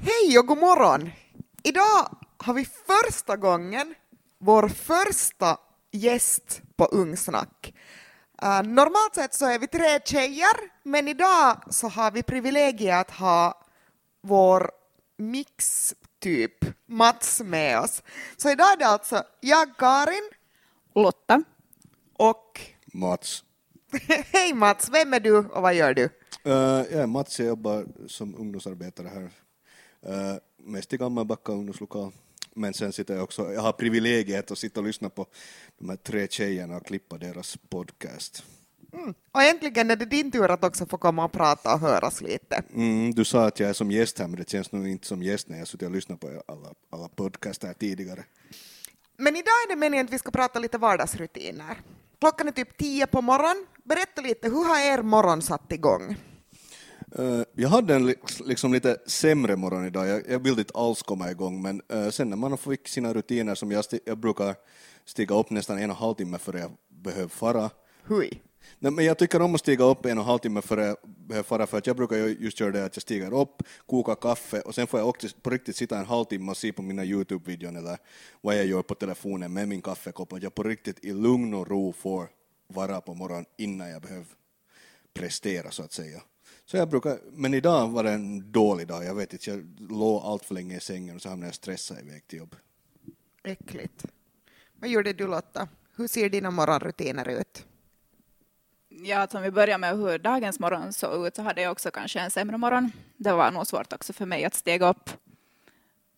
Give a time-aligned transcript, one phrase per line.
[0.00, 1.10] Hej och god morgon!
[1.62, 3.94] Idag har vi första gången
[4.38, 5.58] vår första
[5.92, 7.74] gäst på Ungsnack.
[8.42, 13.10] Uh, normalt sett så är vi tre tjejer, men idag så har vi privilegiet att
[13.10, 13.66] ha
[14.22, 14.70] vår
[15.16, 18.02] mix-typ Mats med oss.
[18.36, 20.30] Så idag är det alltså jag, Karin.
[20.94, 21.42] Lotta.
[22.18, 22.60] Och...
[22.92, 23.44] Mats.
[24.32, 26.04] Hej Mats, vem är du och vad gör du?
[26.04, 26.12] Uh,
[26.90, 29.30] jag är Mats, jag jobbar som ungdomsarbetare här.
[30.06, 32.12] Uh, mest i Gammelbacka ungdomslokal.
[32.54, 35.26] Men sen sitter jag också, jag har privilegiet att sitta och lyssna på
[35.78, 38.44] de här tre tjejerna och klippa deras podcast.
[38.92, 39.14] Mm.
[39.32, 42.62] Och äntligen är det din tur att också få komma och prata och höras lite.
[42.74, 45.22] Mm, du sa att jag är som gäst här, men det känns nog inte som
[45.22, 48.24] gäst när jag suttit och lyssnat på alla, alla podcast här tidigare.
[49.16, 51.80] Men idag är det meningen att vi ska prata lite vardagsrutiner.
[52.20, 53.66] Klockan är typ tio på morgonen.
[53.84, 56.16] Berätta lite, hur har er morgon satt igång?
[57.18, 60.08] Uh, jag hade en liksom lite sämre morgon idag.
[60.08, 63.54] Jag, jag vill inte alls komma igång, men uh, sen när man fick sina rutiner
[63.54, 64.54] som jag, jag brukar
[65.04, 67.70] stiga upp nästan en och en halv timme före jag behöver fara.
[68.02, 68.40] Hui.
[68.78, 70.96] Nej, men jag tycker om att stiga upp en och en halv timme före jag
[71.04, 74.60] behöver fara, för att jag brukar just göra det att jag stiger upp, kokar kaffe
[74.60, 77.76] och sen får jag också på riktigt sitta en halvtimme och se på mina Youtube-videon
[77.78, 77.98] eller
[78.40, 81.68] vad jag gör på telefonen med min kaffekopp, att jag på riktigt i lugn och
[81.68, 82.28] ro får
[82.66, 84.26] vara på morgonen innan jag behöver
[85.14, 86.22] prestera så att säga.
[86.70, 90.22] Så jag brukar, men idag var det en dålig dag, jag vet inte, jag låg
[90.24, 92.56] allt för länge i sängen och så hamnade jag stressad iväg till jobb.
[93.44, 94.06] Äckligt.
[94.80, 95.68] Vad gjorde du Lotta?
[95.96, 97.66] Hur ser dina morgonrutiner ut?
[98.88, 102.20] Ja, om vi börjar med hur dagens morgon såg ut så hade jag också kanske
[102.20, 102.92] en sämre morgon.
[103.16, 105.10] Det var nog svårt också för mig att stiga upp.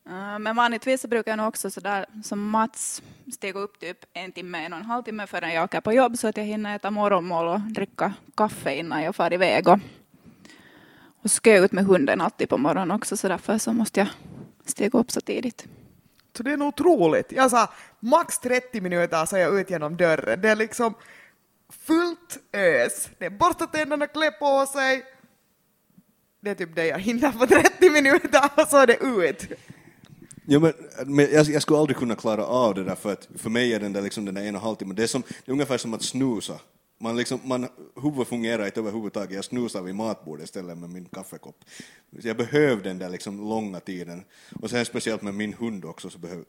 [0.07, 4.33] Eh, men vanligtvis så brukar jag nog också sådär som Mats stiga upp typ en
[4.33, 6.77] timme, en och en halv timme förrän jag åker på jobb så att jag hinner
[6.77, 9.69] äta morgonmål och dricka kaffe innan jag far iväg.
[9.69, 9.79] Och,
[11.23, 14.09] och ska jag ut med hunden alltid på morgonen också så därför så måste jag
[14.65, 15.67] stiga upp så tidigt.
[16.37, 17.33] Så det är nog otroligt.
[17.33, 17.69] Jag sa
[18.01, 20.41] max 30 minuter så är jag ut genom dörren.
[20.41, 20.95] Det är liksom
[21.69, 23.11] fullt ös.
[23.19, 25.05] Det är borsta tänderna, klä på sig.
[26.41, 29.47] Det är typ det jag hinner på 30 minuter och så är det ut.
[30.47, 30.73] Ja, men,
[31.07, 33.81] men jag, jag, skulle aldrig kunna klara av det där för att för mig är
[33.81, 35.53] den där, liksom, den där en och en halv timme, det är, som, det är
[35.53, 36.55] ungefär som att snusa.
[37.03, 37.69] Man liksom, man,
[38.03, 39.31] huvudet fungerar inte överhuvudtaget.
[39.31, 41.65] Jag snusar vid matbordet istället med min kaffekopp.
[42.21, 44.25] Så jag behöver den där liksom långa tiden.
[44.63, 46.45] Och sen speciellt med min hund också, så behöv,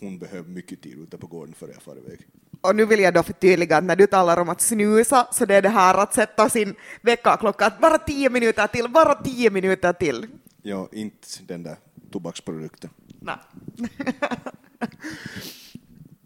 [0.00, 2.18] hon behöver mycket tid ute på gården före jag far iväg.
[2.60, 5.54] Och nu vill jag då förtydliga att när du talar om att snusa så det
[5.54, 9.92] är det här att sätta sin väckarklocka att bara tio minuter till, bara tio minuter
[9.92, 10.26] till.
[10.62, 11.76] Ja, inte den där
[12.10, 12.90] tobaksprodukten.
[13.20, 13.36] Nej.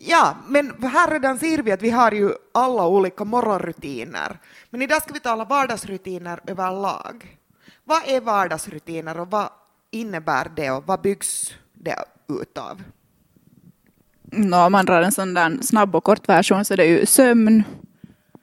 [0.03, 4.39] Ja, men här redan ser vi att vi har ju alla olika morgonrutiner.
[4.71, 7.39] Men idag ska vi tala vardagsrutiner överlag.
[7.85, 9.49] Vad är vardagsrutiner och vad
[9.91, 12.05] innebär det och vad byggs det
[12.41, 12.83] utav?
[14.23, 17.07] No, om man drar en sån där snabb och kort version så är det ju
[17.07, 17.63] sömn,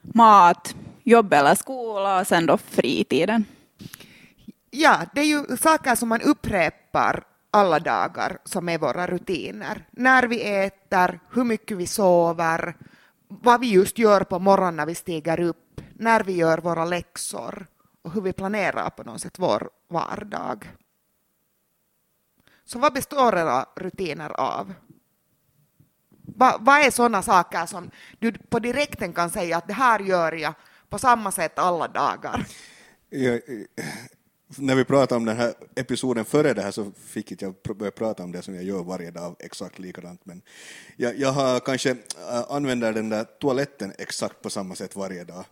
[0.02, 3.46] mat, jobb eller skola och sen då fritiden.
[4.70, 9.88] Ja, det är ju saker som man upprepar alla dagar som är våra rutiner.
[9.92, 12.76] När vi äter, hur mycket vi sover,
[13.28, 17.68] vad vi just gör på morgonen när vi stiger upp, när vi gör våra läxor
[18.02, 20.72] och hur vi planerar på något sätt vår vardag.
[22.66, 24.74] Så vad består era rutiner av?
[26.10, 30.32] Vad, vad är sådana saker som du på direkten kan säga att det här gör
[30.32, 30.54] jag
[30.90, 32.48] på samma sätt alla dagar?
[33.10, 33.42] Jag,
[34.48, 37.92] när vi pratade om den här episoden före det här så fick inte jag börja
[37.92, 40.26] prata om det som jag gör varje dag exakt likadant.
[40.26, 40.42] Men
[40.96, 45.46] jag, jag har kanske äh, använder den där toaletten exakt på samma sätt varje dag.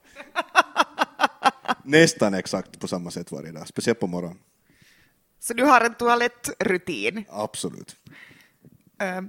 [1.84, 4.40] Nästan exakt på samma sätt varje dag, speciellt på morgonen.
[5.40, 7.26] Så du har en toalettrutin?
[7.30, 7.96] Absolut.
[9.02, 9.22] Uh,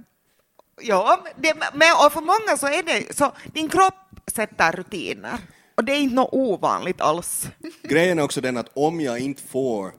[0.81, 3.93] ja, det, men och för många så är det så, din kropp
[4.27, 5.39] sätter rutiner.
[5.77, 7.47] Och det är inte något ovanligt alls.
[7.83, 9.91] Grejen är också den att om jag inte får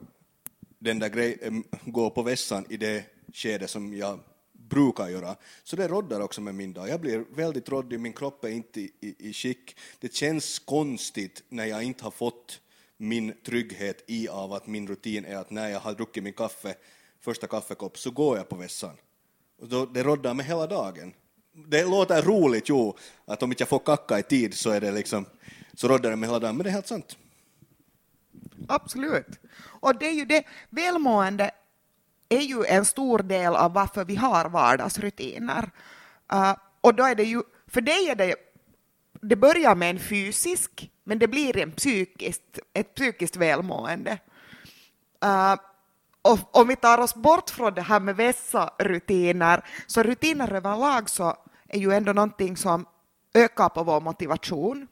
[0.79, 3.03] den där grejen, gå på vässan i det
[3.33, 4.19] skede som jag
[4.51, 6.89] brukar göra, så det roddar också med min dag.
[6.89, 9.77] Jag blir väldigt råddig, min kropp är inte i, i, i skick.
[9.99, 12.61] Det känns konstigt när jag inte har fått
[12.97, 16.75] min trygghet i av att min rutin är att när jag har druckit min kaffe,
[17.19, 18.95] första kaffekopp, så går jag på vässan.
[19.61, 21.13] Och då, det roddar mig hela dagen.
[21.67, 24.91] Det låter roligt, jo, att om inte jag får kacka i tid så är det
[24.91, 25.25] liksom
[25.79, 27.17] så rådde det med hela dagen, men det är helt sant.
[28.67, 29.39] Absolut.
[29.81, 31.51] Och det är ju det, välmående
[32.29, 35.71] är ju en stor del av varför vi har vardagsrutiner.
[36.33, 38.35] Uh, och då är det ju, för dig är det,
[39.21, 44.19] det börjar med en fysisk, men det blir en psykiskt, ett psykiskt välmående.
[45.25, 45.55] Uh,
[46.21, 51.09] och om vi tar oss bort från det här med vässa rutiner, så rutiner överlag
[51.09, 51.35] så
[51.67, 52.85] är ju ändå någonting som
[53.33, 54.87] ökar på vår motivation.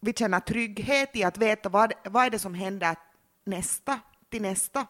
[0.00, 2.96] Vi känner trygghet i att veta vad, vad är det som händer
[3.44, 4.86] nästa, till nästa.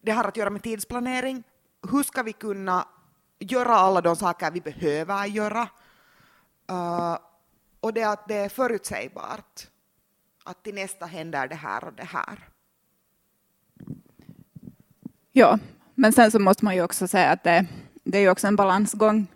[0.00, 1.42] Det har att göra med tidsplanering.
[1.90, 2.88] Hur ska vi kunna
[3.38, 5.68] göra alla de saker vi behöver göra?
[6.70, 7.18] Uh,
[7.80, 9.66] och det att det är förutsägbart.
[10.44, 12.48] Att till nästa händer det här och det här.
[15.32, 15.58] Ja,
[15.94, 17.66] men sen så måste man ju också säga att det,
[18.04, 19.26] det är ju också en balansgång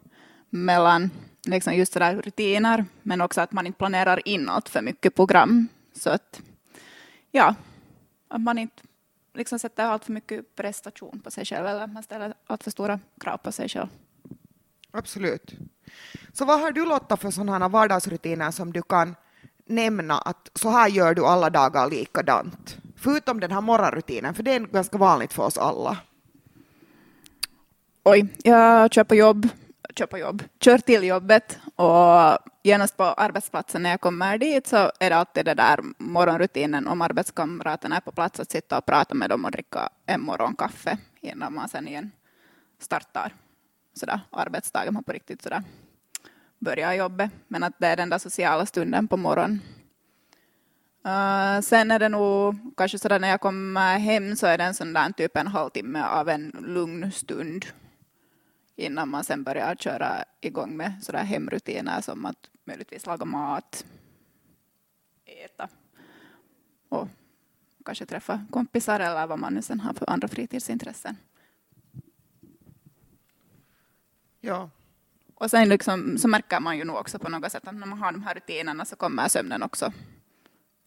[0.50, 1.10] mellan
[1.46, 5.68] liksom just sådär rutiner, men också att man inte planerar in allt för mycket program.
[5.94, 6.40] Så att,
[7.30, 7.54] ja,
[8.28, 8.82] att man inte
[9.34, 13.00] liksom sätter allt för mycket prestation på sig själv eller man ställer allt för stora
[13.20, 13.88] krav på sig själv.
[14.90, 15.54] Absolut.
[16.32, 19.16] Så vad har du Lotta för sådana vardagsrutiner som du kan
[19.66, 22.76] nämna att så här gör du alla dagar likadant?
[22.96, 25.98] Förutom den här morgonrutinen, för det är ganska vanligt för oss alla.
[28.04, 29.48] Oj, jag kör på jobb,
[29.96, 35.10] kör jobb, kör till jobbet och genast på arbetsplatsen när jag kommer dit så är
[35.10, 39.30] det alltid det där morgonrutinen om arbetskamraterna är på plats att sitta och prata med
[39.30, 42.10] dem och dricka en morgonkaffe innan man sen igen
[42.80, 43.34] startar
[43.94, 44.94] sådär, arbetsdagen.
[44.94, 45.62] Man på riktigt sådär
[46.58, 47.30] börjar jobbet.
[47.48, 49.60] Men att det är den där sociala stunden på morgonen.
[51.06, 54.74] Uh, sen är det nog kanske sådär när jag kommer hem så är det en
[54.74, 57.66] sån där typ en halvtimme av en lugn stund
[58.82, 63.84] innan man sen börjar köra igång med sådär hemrutiner som att möjligtvis laga mat,
[65.24, 65.68] äta
[66.88, 67.08] och
[67.84, 71.16] kanske träffa kompisar eller vad man nu sen har för andra fritidsintressen.
[74.40, 74.70] Ja.
[75.34, 77.98] Och sen liksom, så märker man ju nog också på något sätt att när man
[77.98, 79.92] har de här rutinerna så kommer sömnen också.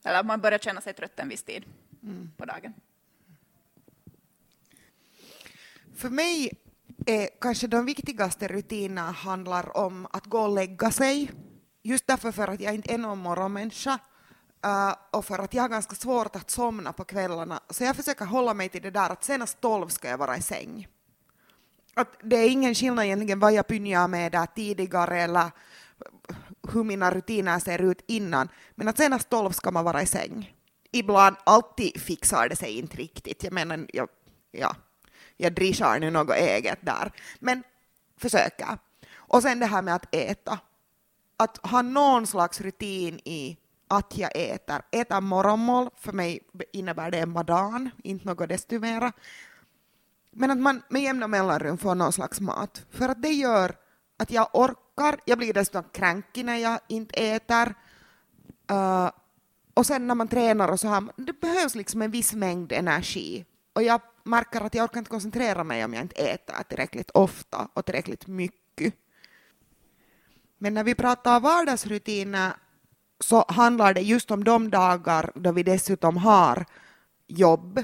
[0.04, 1.66] Eller man börjar känna sig trött en viss tid
[2.04, 2.32] mm.
[2.38, 2.74] på dagen.
[5.96, 6.52] För mig
[7.06, 11.32] är kanske de viktigaste rutinerna handlar om att gå och lägga sig.
[11.84, 14.00] Just därför för att jag inte är någon morgonmänniska
[14.66, 17.60] uh, och för att jag har ganska svårt att somna på kvällarna.
[17.70, 20.42] Så jag försöker hålla mig till det där att senast tolv ska jag vara i
[20.42, 20.88] säng
[21.96, 25.52] att det är ingen skillnad egentligen vad jag pynjar med där tidigare eller
[26.74, 30.54] hur mina rutiner ser ut innan, men att senast tolv ska man vara i säng.
[30.92, 33.44] Ibland, alltid fixar det sig inte riktigt.
[33.44, 34.10] Jag menar, jag,
[34.52, 34.76] ja,
[35.38, 37.64] jag drischar nu något eget där, men
[38.18, 38.78] försöker.
[39.16, 40.60] Och sen det här med att äta.
[41.38, 44.82] Att ha någon slags rutin i att jag äter.
[44.92, 46.40] Äta morgonmål, för mig
[46.72, 49.12] innebär det en badan, inte något desto mera.
[50.32, 52.86] Men att man med jämna mellanrum får någon slags mat.
[52.92, 53.76] För att det gör
[54.18, 57.76] att jag orkar, jag blir dessutom kränkig när jag inte äter.
[58.72, 59.10] Uh,
[59.74, 63.46] och sen när man tränar och så här, det behövs liksom en viss mängd energi.
[63.74, 67.68] Och jag märker att jag orkar inte koncentrera mig om jag inte äter tillräckligt ofta
[67.74, 68.94] och tillräckligt mycket.
[70.58, 72.54] Men när vi pratar vardagsrutiner
[73.20, 76.66] så handlar det just om de dagar då vi dessutom har
[77.28, 77.84] jobb,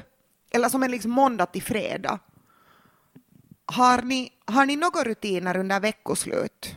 [0.52, 2.20] eller som en liksom måndag till fredag,
[3.66, 6.76] har ni, har ni några rutiner under veckoslut?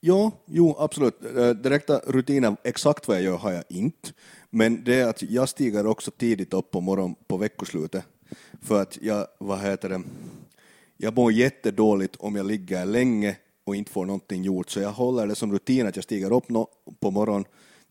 [0.00, 1.24] Ja, jo, absolut.
[1.36, 4.08] Eh, direkta rutiner, exakt vad jag gör har jag inte.
[4.50, 8.04] Men det är att jag stiger också tidigt upp på morgonen på veckoslutet.
[8.62, 10.02] För att jag, vad heter det,
[10.96, 14.70] jag mår jättedåligt om jag ligger länge och inte får någonting gjort.
[14.70, 16.44] Så jag håller det som rutin att jag stiger upp
[17.00, 17.44] på morgonen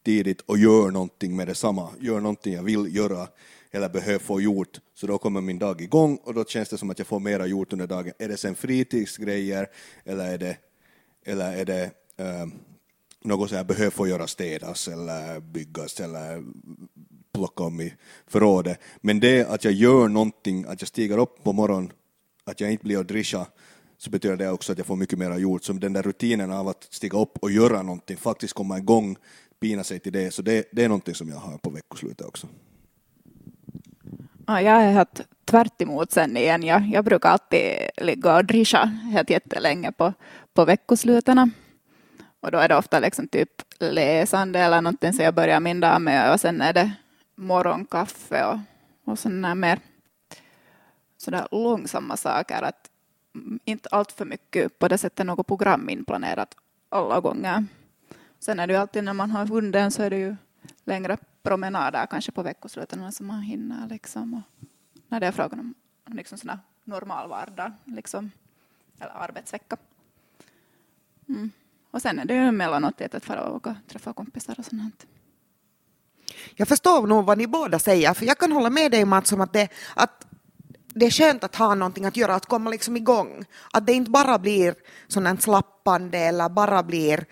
[0.03, 1.89] tidigt och gör någonting med detsamma.
[1.99, 3.27] Gör någonting jag vill göra
[3.71, 6.89] eller behöver få gjort, så då kommer min dag igång och då känns det som
[6.89, 8.13] att jag får mera gjort under dagen.
[8.19, 9.67] Är det sen fritidsgrejer
[10.03, 10.57] eller är det,
[11.25, 12.45] eller är det äh,
[13.23, 16.43] något som jag behöver få göra städas eller byggas eller
[17.37, 17.93] plocka om i
[18.27, 18.79] förrådet.
[19.01, 21.91] Men det att jag gör någonting, att jag stiger upp på morgonen,
[22.45, 23.45] att jag inte blir och drischa,
[23.97, 25.63] så betyder det också att jag får mycket mer gjort.
[25.63, 29.15] Så den där rutinen av att stiga upp och göra någonting, faktiskt komma igång,
[29.59, 32.47] pina sig till det, så det, det är någonting som jag har på veckoslutet också.
[34.47, 36.63] Ja, jag är helt tvärt emot sen igen.
[36.63, 40.13] Jag, jag brukar alltid ligga och drischa helt jättelänge på,
[40.53, 41.49] på veckoslutena.
[42.39, 46.01] Och då är det ofta liksom typ läsande eller någonting som jag börjar min dag
[46.01, 46.91] med och sen är det
[47.37, 48.59] morgonkaffe och,
[49.03, 49.79] och sådana mer
[51.17, 52.61] sådär långsamma saker.
[52.61, 52.89] Att
[53.65, 56.55] inte allt för mycket på det sättet något program inplanerat
[56.89, 57.65] alla gånger.
[58.39, 60.35] Sen är det ju alltid när man har hunden så är det ju
[60.83, 63.89] längre promenader kanske på veckosluten som man hinner.
[63.89, 64.33] Liksom.
[64.33, 64.67] Och
[65.07, 65.73] när det är frågan om
[66.15, 68.31] liksom såna normal vardag, liksom,
[68.99, 69.77] eller arbetsvecka.
[71.29, 71.51] Mm.
[71.91, 75.07] Och sen är det ju emellanåt att fara och åka träffa kompisar och sånt.
[76.55, 79.41] Jag förstår nog vad ni båda säger, för jag kan hålla med dig Mats om
[79.41, 80.25] att det, att
[80.93, 83.45] det är skönt att ha någonting att göra, att komma liksom igång.
[83.73, 84.75] Att det inte bara blir
[85.07, 87.25] sådant slappande eller bara blir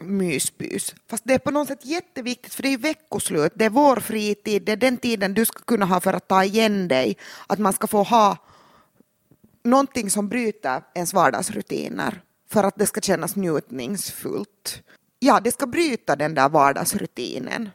[0.00, 0.94] myspys.
[1.10, 4.62] Fast det är på något sätt jätteviktigt för det är veckoslut, det är vår fritid,
[4.62, 7.16] det är den tiden du ska kunna ha för att ta igen dig.
[7.46, 8.36] Att man ska få ha
[9.64, 14.82] någonting som bryter ens vardagsrutiner för att det ska kännas njutningsfullt.
[15.18, 17.70] Ja, det ska bryta den där vardagsrutinen.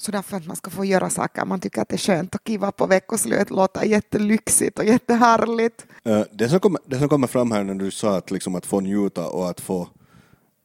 [0.00, 2.46] Så därför att man ska få göra saker man tycker att det är skönt att
[2.46, 5.86] kiva på veckoslut låter jättelyxigt och jättehärligt.
[6.04, 8.66] Eh, det, som kommer, det som kommer fram här när du sa att, liksom, att
[8.66, 9.88] få njuta och att få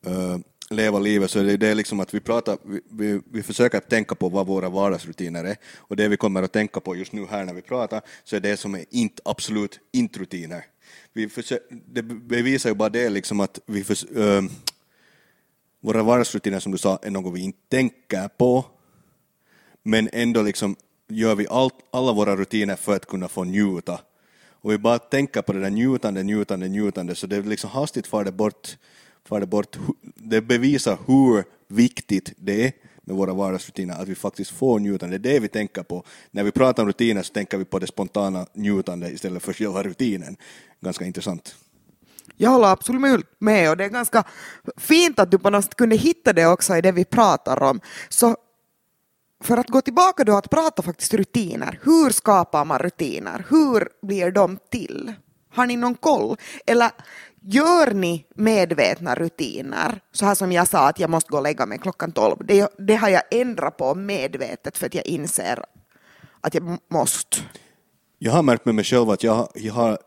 [0.08, 0.38] uh,
[0.70, 4.30] leva livet så är det liksom att vi pratar, vi, vi, vi, försöker tänka på
[4.30, 7.54] vad våra vardagsrutiner är och det vi kommer att tänka på just nu här när
[7.54, 10.66] vi pratar så är det som är inte absolut inte rutiner.
[11.14, 14.44] Vi försöker, det bevisar ju bara det liksom att vi för, uh, eh,
[15.82, 18.66] våra vardagsrutiner som du sa är något vi inte tänker på
[19.84, 20.76] men ändå liksom
[21.08, 24.00] gör vi allt, alla våra rutiner för att kunna få njuta.
[24.50, 28.08] Och vi bara tänker på det där njutande, njutande, njutande, så det är liksom hastigt
[28.08, 28.78] far det bort,
[29.26, 29.78] far det bort.
[30.16, 32.72] Det bevisar hur viktigt det är
[33.04, 35.18] med våra vardagsrutiner, att vi faktiskt får njutande.
[35.18, 36.04] Det är det vi tänker på.
[36.32, 39.84] När vi pratar om rutiner så tänker vi på det spontana njutande istället för själva
[39.84, 40.38] rutinen.
[40.82, 41.56] Ganska intressant.
[42.38, 44.24] Jag håller absolut med och det är ganska
[44.78, 47.80] fint att du på något sätt kunde hitta det också i det vi pratar om.
[48.10, 48.36] Så
[49.44, 51.80] för att gå tillbaka då att prata faktiskt rutiner.
[51.84, 53.46] Hur skapar man rutiner?
[53.50, 55.14] Hur blir de till?
[55.54, 56.38] Har ni någon koll?
[56.66, 56.92] Eller
[57.42, 60.02] gör ni medvetna rutiner?
[60.12, 62.38] Så här som jag sa att jag måste gå och lägga mig klockan tolv.
[62.46, 65.66] Det, det har jag ändrat på medvetet för att jag inser
[66.42, 67.38] att jag måste.
[68.20, 69.98] Jag har märkt med mig själv att jag, jag har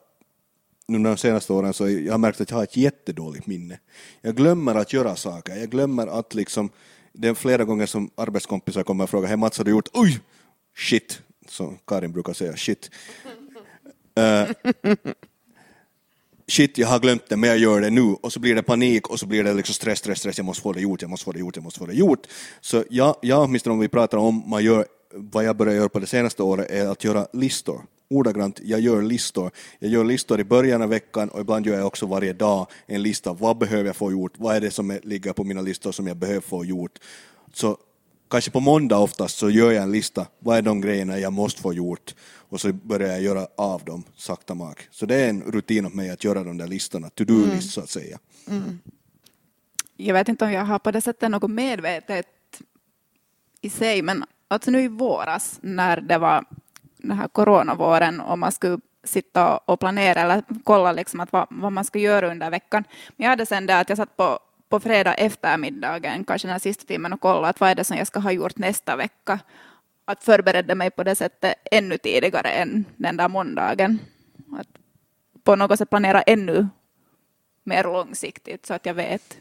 [0.88, 3.78] nu de senaste åren så jag har märkt att jag har ett jättedåligt minne.
[4.20, 5.56] Jag glömmer att göra saker.
[5.56, 6.70] Jag glömmer att liksom
[7.16, 10.20] det är flera gånger som arbetskompisar kommer och frågar, hej Mats har du gjort, oj,
[10.76, 12.90] shit, som Karin brukar säga, shit.
[14.18, 14.74] Uh,
[16.48, 18.02] shit, jag har glömt det, men jag gör det nu.
[18.02, 20.62] Och så blir det panik och så blir det liksom stress, stress, stress, jag måste
[20.62, 22.26] få det gjort, jag måste få det gjort, jag måste få det gjort.
[22.60, 25.98] Så jag, jag åtminstone om vi pratar om man gör, vad jag börjar göra på
[25.98, 29.50] det senaste året är att göra listor ordagrant, jag gör listor.
[29.78, 33.02] Jag gör listor i början av veckan och ibland gör jag också varje dag en
[33.02, 33.32] lista.
[33.32, 34.32] Vad behöver jag få gjort?
[34.36, 36.98] Vad är det som ligger på mina listor som jag behöver få gjort?
[37.52, 37.78] Så
[38.30, 40.26] kanske på måndag oftast så gör jag en lista.
[40.38, 42.14] Vad är de grejerna jag måste få gjort?
[42.48, 44.88] Och så börjar jag göra av dem sakta mak.
[44.90, 47.60] Så det är en rutin åt mig att göra de där listorna, to-do-list mm.
[47.60, 48.18] så att säga.
[48.48, 48.78] Mm.
[49.96, 52.26] Jag vet inte om jag har på det sättet något medvetet
[53.60, 56.44] i sig, men alltså nu i våras när det var
[57.08, 61.72] den här coronavåren och man skulle sitta och planera eller kolla liksom att vad, vad
[61.72, 62.84] man ska göra under veckan.
[63.16, 66.58] Men jag hade sen det att jag satt på, på fredag eftermiddagen, kanske den här
[66.58, 69.38] sista timmen och kollade att vad är det som jag ska ha gjort nästa vecka.
[70.04, 73.98] Att förbereda mig på det sättet ännu tidigare än den där måndagen.
[74.60, 74.68] Att
[75.44, 76.68] på något sätt planera ännu
[77.64, 79.38] mer långsiktigt så att jag vet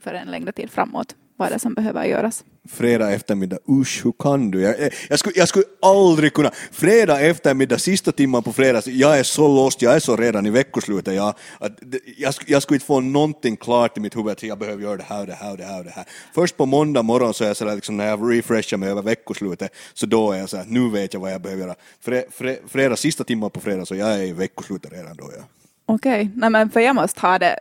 [0.00, 2.44] för en längre tid framåt vad det är som behöver göras.
[2.70, 4.60] Fredag eftermiddag, usch hur kan du?
[4.60, 6.50] Jag, jag, skulle, jag skulle aldrig kunna.
[6.72, 10.50] Fredag eftermiddag, sista timman på fredag, jag är så lost, jag är så redan i
[10.50, 11.14] veckoslutet.
[11.14, 11.72] Jag, att,
[12.16, 15.02] jag, jag skulle inte få någonting klart i mitt huvud att jag behöver göra det
[15.08, 16.04] här, det här, det här, det här.
[16.34, 19.72] Först på måndag morgon så är jag sådär, liksom, när jag refreshar mig över veckoslutet,
[19.94, 21.74] så då är jag såhär, nu vet jag vad jag behöver göra.
[22.00, 25.30] Fre, fre, fredag, sista timman på fredag, så jag är i veckoslutet redan då.
[25.36, 25.44] Ja.
[25.86, 26.68] Okej, okay.
[26.68, 27.58] för jag måste ha det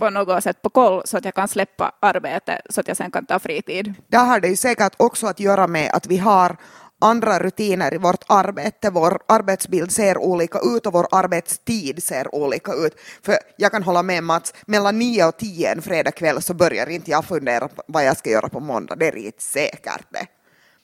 [0.00, 3.10] på något sätt på koll så att jag kan släppa arbete så att jag sen
[3.10, 3.94] kan ta fritid.
[4.08, 6.56] Det har det ju säkert också att göra med att vi har
[7.00, 8.90] andra rutiner i vårt arbete.
[8.90, 12.94] Vår arbetsbild ser olika ut och vår arbetstid ser olika ut.
[13.22, 17.10] För jag kan hålla med Mats, mellan nio och tio en fredagkväll så börjar inte
[17.10, 18.96] jag fundera på vad jag ska göra på måndag.
[18.96, 20.26] Det är riktigt säkert det.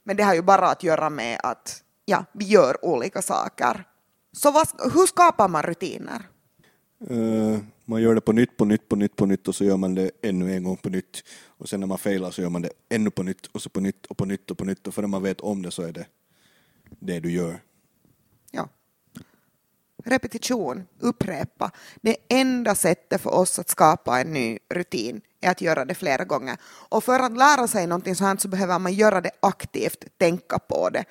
[0.04, 3.84] Men det har ju bara att göra med att ja, vi gör olika saker.
[4.32, 6.22] Så vad, hur skapar man rutiner?
[7.10, 9.76] Uh man gör det på nytt, på nytt, på nytt, på nytt och så gör
[9.76, 11.24] man det ännu en gång på nytt.
[11.46, 13.80] Och sen när man failar så gör man det ännu på nytt och så på
[13.80, 15.92] nytt och på nytt och på nytt och förrän man vet om det så är
[15.92, 16.06] det
[17.00, 17.62] det du gör.
[18.50, 18.68] Ja.
[20.04, 21.70] Repetition, upprepa.
[22.00, 26.24] Det enda sättet för oss att skapa en ny rutin är att göra det flera
[26.24, 26.56] gånger.
[26.64, 30.90] Och för att lära sig någonting sånt så behöver man göra det aktivt, tänka på
[30.90, 31.04] det.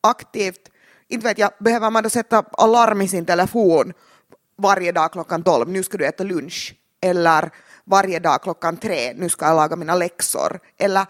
[0.00, 0.70] Aktivt,
[1.08, 3.92] inte vet jag, behöver man då sätta alarm i sin telefon
[4.58, 6.74] varje dag klockan tolv, nu ska du äta lunch.
[7.00, 7.50] Eller
[7.84, 10.60] varje dag klockan tre, nu ska jag laga mina läxor.
[10.76, 11.06] Eller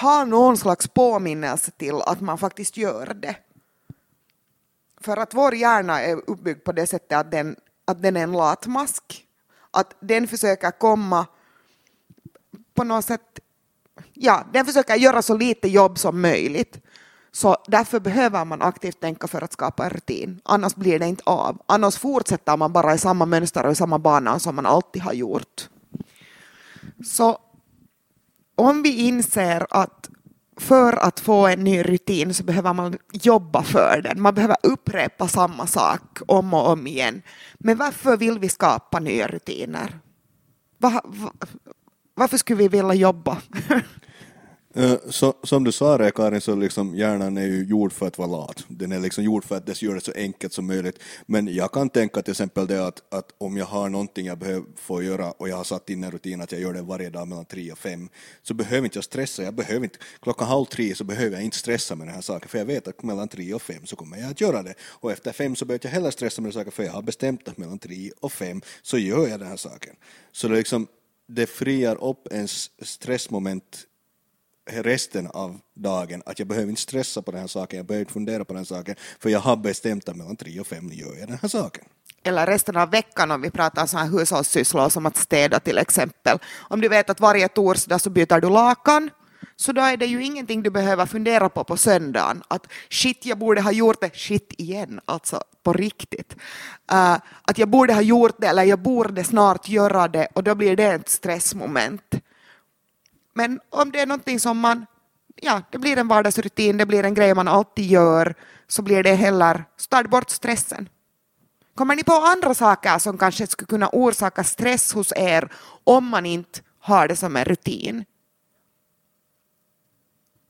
[0.00, 3.36] ha någon slags påminnelse till att man faktiskt gör det.
[5.00, 8.32] För att vår hjärna är uppbyggd på det sättet att den, att den är en
[8.32, 9.26] latmask.
[9.70, 11.26] Att den försöker komma
[12.74, 13.40] på något sätt
[14.12, 16.78] ja, den försöker göra så lite jobb som möjligt.
[17.32, 20.40] Så därför behöver man aktivt tänka för att skapa en rutin.
[20.44, 21.62] Annars blir det inte av.
[21.66, 25.12] Annars fortsätter man bara i samma mönster och i samma bana som man alltid har
[25.12, 25.68] gjort.
[27.04, 27.38] Så
[28.54, 30.08] om vi inser att
[30.56, 34.22] för att få en ny rutin så behöver man jobba för den.
[34.22, 37.22] Man behöver upprepa samma sak om och om igen.
[37.54, 39.98] Men varför vill vi skapa nya rutiner?
[40.78, 41.32] Var, var,
[42.14, 43.38] varför skulle vi vilja jobba?
[44.74, 48.18] Eh, så, som du sa det Karin, så liksom hjärnan är ju gjord för att
[48.18, 48.64] vara lat.
[48.68, 50.98] Den är liksom gjord för att det gör det så enkelt som möjligt.
[51.26, 54.64] Men jag kan tänka till exempel det att, att om jag har någonting jag behöver
[54.76, 57.28] få göra och jag har satt in en rutin att jag gör det varje dag
[57.28, 58.08] mellan tre och fem
[58.42, 59.42] så behöver inte jag stressa.
[59.42, 62.48] Jag behöver inte, klockan halv tre så behöver jag inte stressa med den här saken
[62.48, 64.74] för jag vet att mellan tre och fem så kommer jag att göra det.
[64.82, 67.48] Och efter fem så behöver jag heller stressa med den saken för jag har bestämt
[67.48, 69.96] att mellan tre och fem så gör jag den här saken.
[70.32, 70.86] Så det, liksom,
[71.28, 73.86] det friar upp ens stressmoment
[74.70, 78.12] resten av dagen att jag behöver inte stressa på den här saken, jag behöver inte
[78.12, 81.14] fundera på den här saken, för jag har bestämt att mellan tre och fem gör
[81.18, 81.84] jag den här saken.
[82.24, 86.38] eller resten av veckan om vi pratar så här hushållssysslor som att städa till exempel.
[86.58, 89.10] Om du vet att varje torsdag så byter du lakan
[89.56, 92.42] så då är det ju ingenting du behöver fundera på på söndagen.
[92.48, 96.36] Att shit, jag borde ha gjort det, shit igen, alltså på riktigt.
[96.92, 100.54] Uh, att jag borde ha gjort det eller jag borde snart göra det och då
[100.54, 102.14] blir det ett stressmoment.
[103.32, 104.86] Men om det är någonting som man,
[105.36, 108.34] ja, det blir en vardagsrutin, det blir en grej man alltid gör,
[108.68, 110.88] så blir det heller, så tar det bort stressen.
[111.74, 115.48] Kommer ni på andra saker som kanske skulle kunna orsaka stress hos er
[115.84, 118.04] om man inte har det som en rutin?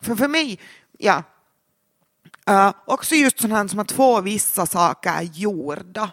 [0.01, 0.61] För för mig,
[0.99, 1.23] ja,
[2.51, 6.11] uh, också just sådana här som att få vissa saker gjorda.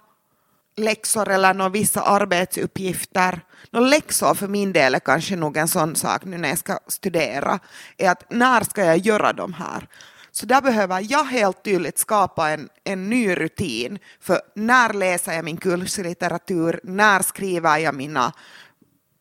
[0.76, 3.42] Läxor eller några vissa arbetsuppgifter.
[3.72, 6.80] Nå, läxor för min del är kanske nog en sån sak nu när jag ska
[6.88, 7.60] studera.
[7.98, 9.88] Är att när ska jag göra de här?
[10.32, 14.00] Så där behöver jag helt tydligt skapa en, en ny rutin.
[14.20, 16.80] För när läser jag min kurslitteratur?
[16.84, 18.34] När skriver jag mina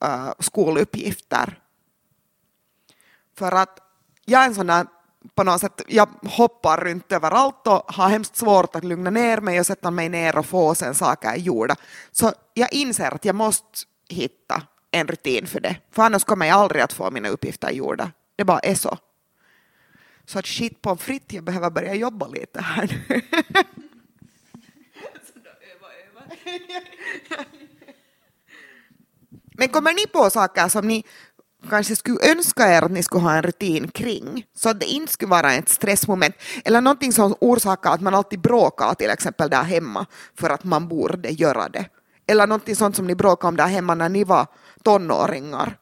[0.05, 1.59] uh, skoluppgifter?
[3.39, 3.79] För att
[4.25, 4.87] jag är en sån där,
[5.35, 9.61] på något sätt, jag hoppar runt överallt och har hemskt svårt att lugna ner mig
[9.61, 11.77] och sätta mig ner och få sen saker gjorda.
[12.13, 16.57] Så jag inser att jag måste hitta en rutin för det, för annars kommer jag
[16.57, 18.13] aldrig att få mina uppgifter gjorda.
[18.37, 18.99] Det bara är så.
[20.25, 23.23] Så att shit på fritt, jag behöver börja jobba lite här nu.
[29.59, 31.05] Men kommer ni på saker som ni
[31.71, 35.13] kanske skulle önska er att ni skulle ha en rutin kring, så att det inte
[35.13, 39.63] skulle vara ett stressmoment, eller någonting som orsakar att man alltid bråkar till exempel där
[39.63, 41.85] hemma för att man borde göra det,
[42.29, 44.47] eller någonting sånt som ni bråkade om där hemma när ni var
[44.83, 45.79] tonåringar.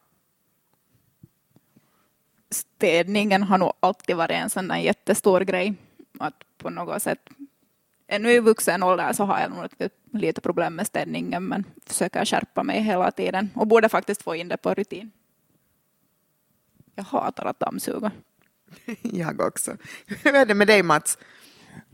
[2.49, 5.73] städningen har nog alltid varit en sån där jättestor grej.
[6.19, 7.29] Att på något sätt,
[8.07, 12.25] ännu i vuxen ålder så har jag nog lite, lite problem med städningen men försöker
[12.25, 15.11] skärpa mig hela tiden och borde faktiskt få in det på rutin.
[16.95, 18.11] Jag hatar att dammsuga.
[19.01, 19.77] Jag också.
[20.07, 21.17] Hur är det med dig Mats?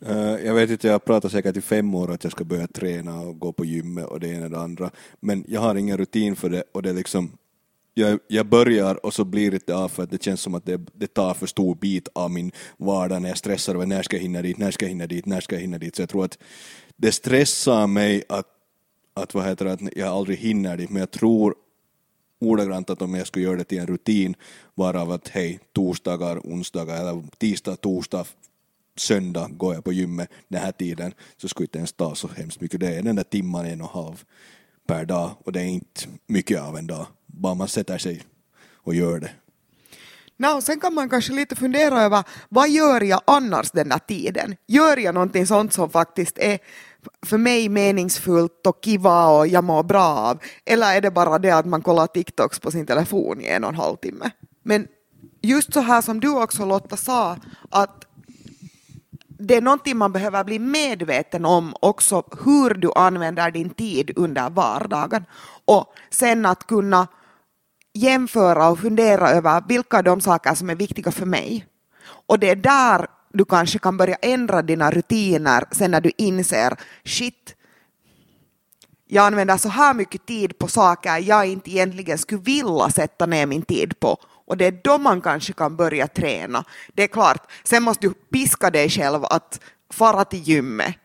[0.05, 3.19] Eh, jag vet inte, jag pratar säkert i fem år att jag ska börja träna
[3.19, 6.35] och gå på gymmet och det ena och det andra, men jag har ingen rutin
[6.35, 7.31] för det och det är liksom
[7.93, 10.65] jag, jag börjar och så blir det inte av för att det känns som att
[10.65, 14.15] det, det tar för stor bit av min vardag när jag stressar över när ska
[14.15, 15.95] jag hinna dit, när ska jag hinna dit, när ska jag hinna dit.
[15.95, 16.37] Så jag tror att
[16.97, 18.47] det stressar mig att,
[19.13, 21.55] att, vad heter det, att jag aldrig hinner dit, men jag tror
[22.39, 24.35] ordagrant att om jag skulle göra det till en rutin
[24.75, 28.25] varav att hej, torsdagar, onsdagar eller tisdag, torsdag,
[28.95, 32.27] söndag går jag på gymmet den här tiden så skulle det inte ens ta så
[32.27, 32.79] hemskt mycket.
[32.79, 34.23] Det är den där timman, en och en halv
[34.87, 37.07] per dag och det är inte mycket av en dag.
[37.25, 38.21] Bara man sätter sig
[38.73, 39.31] och gör det.
[40.37, 44.55] No, sen kan man kanske lite fundera över vad gör jag annars den där tiden?
[44.67, 46.59] Gör jag någonting sånt som faktiskt är
[47.25, 50.39] för mig meningsfullt och kiva och jag mår bra av?
[50.65, 53.69] Eller är det bara det att man kollar TikToks på sin telefon i en och
[53.69, 54.31] en halv timme?
[54.63, 54.87] Men
[55.41, 57.37] just så här som du också Lotta sa,
[57.69, 58.05] att
[59.47, 64.49] det är någonting man behöver bli medveten om också hur du använder din tid under
[64.49, 65.25] vardagen.
[65.65, 67.07] Och sen att kunna
[67.93, 71.65] jämföra och fundera över vilka de saker som är viktiga för mig.
[72.27, 76.75] Och det är där du kanske kan börja ändra dina rutiner sen när du inser
[77.05, 77.55] shit,
[79.07, 83.45] jag använder så här mycket tid på saker jag inte egentligen skulle vilja sätta ner
[83.45, 84.17] min tid på.
[84.45, 86.63] Och det är då man kanske kan börja träna.
[86.93, 90.95] Det är klart, sen måste du piska dig själv att fara till gymmet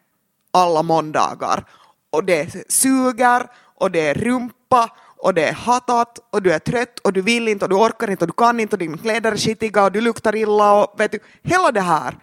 [0.51, 1.65] alla måndagar.
[2.11, 6.99] Och det suger och det är rumpa och det är hatat och du är trött
[6.99, 9.33] och du vill inte och du orkar inte och du kan inte och dina kläder
[9.33, 12.17] är skitiga och du luktar illa och vet du, hela det här.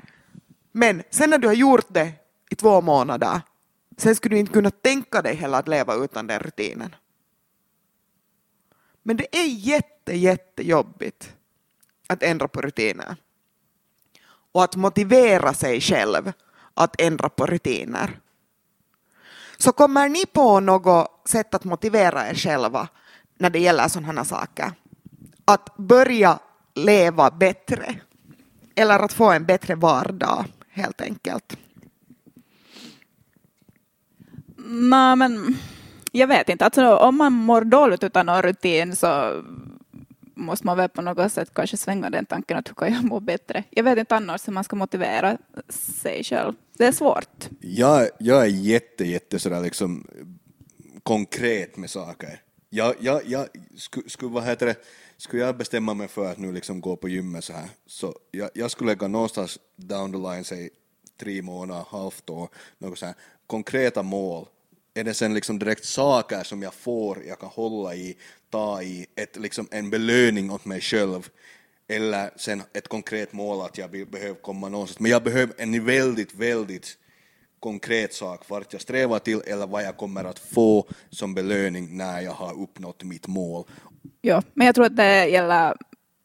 [0.71, 2.13] Men sen när du har gjort det
[2.49, 3.41] i två månader,
[3.97, 6.95] sen skulle du inte kunna tänka dig heller att leva utan den rutinen.
[9.03, 11.33] Men det är jätte, jättejobbigt
[12.07, 13.15] att ändra på rutiner.
[14.51, 16.31] Och att motivera sig själv
[16.73, 18.19] att ändra på rutiner.
[19.57, 22.87] Så kommer ni på något sätt att motivera er själva
[23.37, 24.71] när det gäller sådana här saker?
[25.45, 26.39] Att börja
[26.73, 27.95] leva bättre
[28.75, 31.57] eller att få en bättre vardag helt enkelt.
[34.67, 35.57] Nej, men
[36.11, 36.65] jag vet inte.
[36.65, 39.43] Alltså, om man mår dåligt utan någon rutin så
[40.35, 43.19] måste man väl på något sätt kanske svänga den tanken att hur kan jag må
[43.19, 43.63] bättre?
[43.69, 45.37] Jag vet inte annars hur man ska motivera
[45.69, 46.53] sig själv.
[46.77, 47.49] Det är svårt.
[47.59, 50.07] Jag, jag är jätte, jätte sådär liksom
[51.03, 52.41] konkret med saker.
[52.69, 54.75] Jag, jag, jag skulle, skulle, vad heter det,
[55.17, 58.49] skulle jag bestämma mig för att nu liksom gå på gymmet så här, så jag,
[58.53, 60.69] jag skulle lägga någonstans down the line, säg
[61.19, 63.15] tre månader, halvt år, något så här,
[63.47, 64.47] konkreta mål.
[64.97, 68.17] Är det sen liksom direkt saker som jag får, jag kan hålla i,
[68.49, 71.29] ta i, ett, liksom en belöning åt mig själv,
[71.87, 74.99] eller sen ett konkret mål att jag behöver komma någonstans.
[74.99, 76.97] Men jag behöver en väldigt, väldigt
[77.59, 82.21] konkret sak vart jag strävar till eller vad jag kommer att få som belöning när
[82.21, 83.63] jag har uppnått mitt mål.
[84.21, 85.75] Ja, men jag tror att det gäller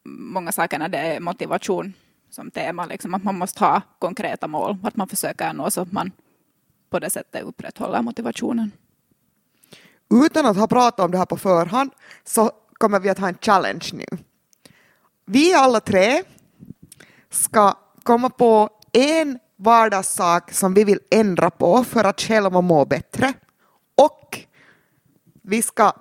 [0.05, 1.93] många saker när det är motivation
[2.29, 5.91] som tema, liksom, att man måste ha konkreta mål, att man försöker nå så att
[5.91, 6.11] man
[6.91, 8.71] på det sättet upprätthåller motivationen.
[10.25, 11.91] Utan att ha pratat om det här på förhand
[12.23, 14.05] så kommer vi att ha en challenge nu.
[15.25, 16.23] Vi alla tre
[17.29, 17.73] ska
[18.03, 23.33] komma på en vardagssak som vi vill ändra på för att själva må bättre.
[23.95, 24.39] Och
[25.41, 25.93] vi ska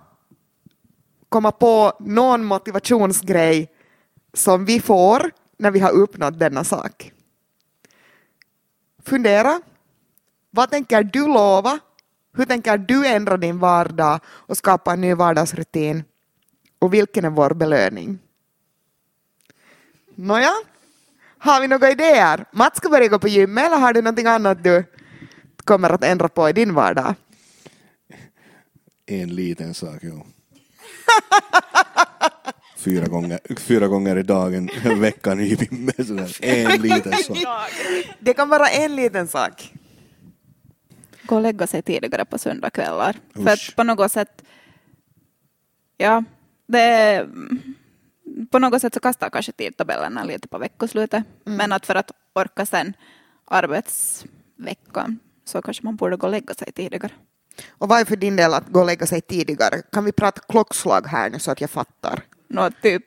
[1.28, 3.70] komma på någon motivationsgrej
[4.34, 7.12] som vi får när vi har uppnått denna sak.
[9.04, 9.60] Fundera.
[10.50, 11.78] Vad tänker du lova?
[12.36, 16.04] Hur tänker du ändra din vardag och skapa en ny vardagsrutin?
[16.78, 18.18] Och vilken är vår belöning?
[20.14, 20.52] Nåja,
[21.38, 22.44] har vi några idéer?
[22.52, 24.84] Mats ska börja gå på gymmet eller har du någonting annat du
[25.64, 27.14] kommer att ändra på i din vardag?
[29.06, 30.26] En liten sak, jo.
[32.76, 36.40] fyra, gånger, fyra gånger i dagen, veckan i gymmet.
[36.40, 37.38] En liten sak.
[38.18, 39.72] Det kan vara en liten sak.
[41.30, 43.16] Gå och lägga sig tidigare på söndagkvällar.
[43.34, 44.42] För att på något sätt,
[45.96, 46.24] ja,
[46.66, 47.26] det
[48.50, 51.24] på något sätt så kastar kanske tidtabellerna lite på veckoslutet.
[51.46, 51.56] Mm.
[51.56, 52.92] Men att för att orka sen
[53.44, 57.12] arbetsveckan så kanske man borde gå och lägga sig tidigare.
[57.70, 59.82] Och vad är för din del att gå och lägga sig tidigare?
[59.92, 62.22] Kan vi prata klockslag här nu så att jag fattar?
[62.48, 63.04] Nå, typ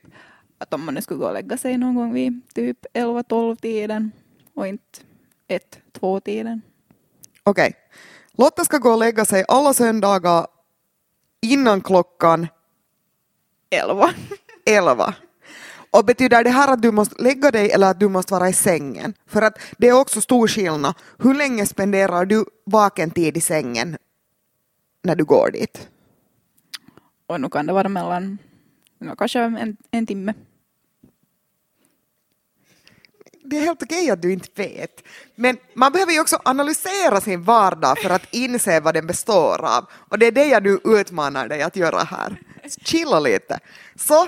[0.57, 4.11] att om man nu skulle gå och lägga sig någon gång vid typ 11-12 tiden
[4.53, 4.99] och inte
[5.93, 6.61] 1-2 tiden.
[7.43, 7.67] Okej.
[7.67, 7.73] Okay.
[8.31, 10.47] Lotta ska gå och lägga sig alla söndagar
[11.41, 12.47] innan klockan
[13.69, 14.09] 11.
[14.65, 15.15] 11.
[15.91, 18.53] Och betyder det här att du måste lägga dig eller att du måste vara i
[18.53, 19.13] sängen?
[19.27, 20.93] För att det är också stor skillnad.
[21.19, 23.97] Hur länge spenderar du vaken tid i sängen
[25.03, 25.89] när du går dit?
[27.27, 28.37] Och nu kan det vara mellan
[29.17, 30.33] kanske en, en timme.
[33.45, 35.03] Det är helt okej att du inte vet.
[35.35, 39.85] Men man behöver ju också analysera sin vardag för att inse vad den består av.
[40.09, 42.41] Och det är det jag nu utmanar dig att göra här.
[42.85, 43.59] Chilla lite.
[43.95, 44.27] Så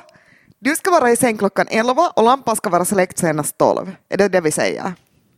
[0.60, 3.96] du ska vara i säng klockan 11 och lampan ska vara släckt senast 12.
[4.10, 4.94] Är det det vi säger?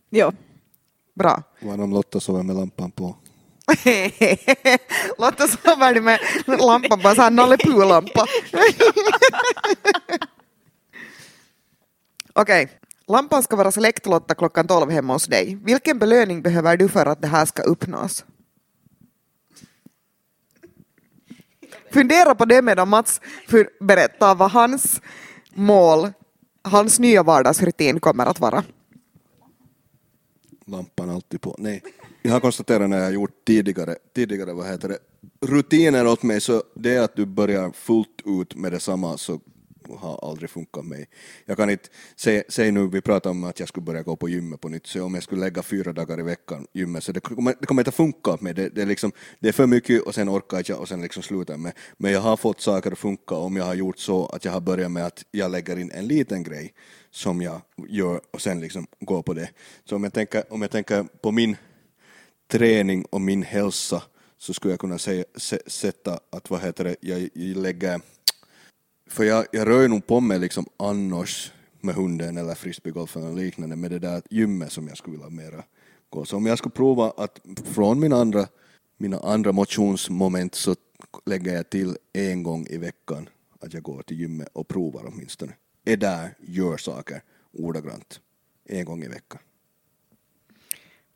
[0.10, 0.32] Jo.
[1.16, 1.44] Bra.
[1.60, 3.06] Vad om Lotta sover med lampan på?
[5.18, 8.26] Lotta sover med lampan på, en sån här Nalle lampa
[12.34, 15.58] Okej, okay lampan ska vara släktlotta klockan 12 hemma hos dig.
[15.64, 18.26] Vilken belöning behöver du för att det här ska uppnås?
[21.92, 23.22] Fundera på det medan Mats
[23.80, 25.02] berättar vad hans
[25.54, 26.14] mål,
[26.62, 28.64] hans nya vardagsrutin kommer att vara.
[30.66, 31.56] Lampan alltid på.
[31.58, 31.84] Nej.
[32.22, 34.98] Jag har konstaterat när jag har gjort tidigare, tidigare vad heter det,
[35.48, 39.40] rutiner åt mig så det är att du börjar fullt ut med detsamma så
[39.96, 41.10] har aldrig funkat mig.
[41.46, 44.30] Jag kan inte, säg, säg nu, vi pratar om att jag skulle börja gå på
[44.30, 47.20] gymmet på nytt, så om jag skulle lägga fyra dagar i veckan gymmet, så det
[47.20, 48.54] kommer, det kommer inte funka åt mig.
[48.54, 51.24] Det, det, är liksom, det är för mycket och sen orkar jag och sen liksom
[51.24, 51.74] slutar med.
[51.98, 54.62] Men jag har fått saker att funka om jag har gjort så att jag har
[54.62, 56.74] börjat med att jag lägger in en liten grej
[57.12, 59.50] som jag gör och sen liksom går på det.
[59.86, 61.56] Så om jag tänker, om jag tänker på min
[62.48, 64.04] träning och min hälsa
[64.38, 68.02] så skulle jag kunna säga, se, sätta att vad heter det, jag, jag lägger,
[69.10, 73.36] för jag, jag rör ju nog på mig liksom annars med hunden eller frisbeegolfen eller
[73.36, 75.64] liknande med det där gymmet som jag skulle vilja mera
[76.10, 76.26] gå.
[76.26, 78.48] Så om jag skulle prova att från mina andra,
[78.98, 80.76] mina andra motionsmoment så
[81.26, 85.54] lägger jag till en gång i veckan att jag går till gymmet och provar åtminstone.
[85.86, 87.22] Är där, gör saker
[87.54, 88.20] ordagrant.
[88.66, 89.40] En gång i veckan.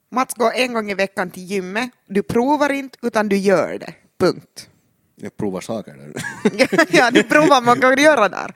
[0.09, 1.91] Mats går en gång i veckan till gymmet.
[2.07, 3.93] Du provar inte, utan du gör det.
[4.17, 4.69] Punkt.
[5.23, 6.13] Jag provar saker där.
[6.97, 8.55] ja, du provar vad kan göra där.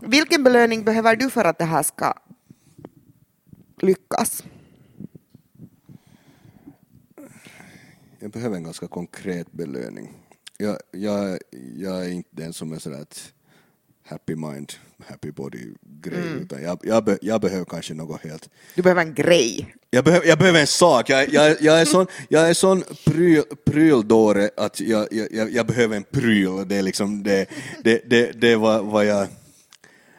[0.00, 2.14] Vilken belöning behöver du för att det här ska
[3.80, 4.44] lyckas?
[8.18, 10.12] Jag behöver en ganska konkret belöning.
[10.58, 11.38] Jag, jag,
[11.76, 13.32] jag är inte den som är sådär att
[14.06, 14.72] happy mind,
[15.06, 19.14] happy body grej, utan jag, jag, be, jag behöver kanske något helt Du behöver en
[19.14, 19.74] grej.
[19.90, 21.10] Jag, behöver, jag behöver en sak.
[21.10, 25.96] Jag, jag, jag är sån, jag är sån pryl, pryldåre att jag, jag, jag behöver
[25.96, 26.68] en pryl.
[26.68, 27.46] Det är liksom det,
[27.84, 29.26] det, det, det är vad, vad, jag,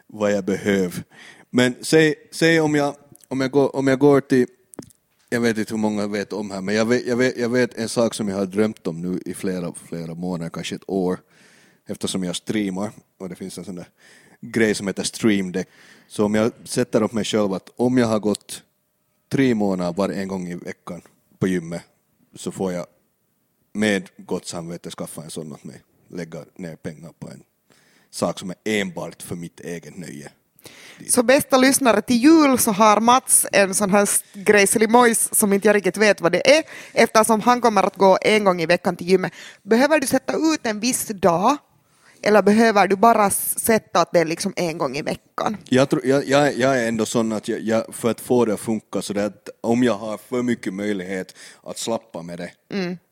[0.06, 1.04] vad jag behöver.
[1.50, 2.94] Men säg, säg om, jag,
[3.28, 4.46] om, jag går, om jag går till,
[5.28, 7.74] jag vet inte hur många vet om här, men jag vet, jag vet, jag vet
[7.74, 11.18] en sak som jag har drömt om nu i flera, flera månader, kanske ett år,
[11.86, 13.88] eftersom jag streamar och det finns en sån där
[14.52, 15.68] grej som heter stream deck.
[16.08, 18.62] Så om jag sätter upp mig själv att om jag har gått
[19.32, 21.02] tre månader var en gång i veckan
[21.38, 21.82] på gymmet
[22.34, 22.86] så får jag
[23.72, 25.82] med gott samvete skaffa en sån åt mig.
[26.08, 27.42] Lägga ner pengar på en
[28.10, 30.30] sak som är enbart för mitt eget nöje.
[31.08, 35.76] Så bästa lyssnare, till jul så har Mats en sån här grejselimojs som inte jag
[35.76, 39.08] riktigt vet vad det är, eftersom han kommer att gå en gång i veckan till
[39.08, 39.32] gymmet.
[39.62, 41.56] Behöver du sätta ut en viss dag
[42.26, 45.56] eller behöver du bara sätta att det är liksom en gång i veckan?
[45.64, 48.54] Jag, tror, jag, jag, jag är ändå sån att jag, jag, för att få det
[48.54, 52.50] att funka så det att om jag har för mycket möjlighet att slappa med det